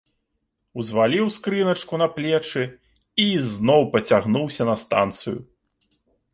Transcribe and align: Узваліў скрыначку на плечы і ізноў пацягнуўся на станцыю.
Узваліў 0.83 1.25
скрыначку 1.35 1.99
на 2.03 2.07
плечы 2.15 2.63
і 3.21 3.29
ізноў 3.37 3.81
пацягнуўся 3.95 4.63
на 4.73 4.81
станцыю. 4.87 5.39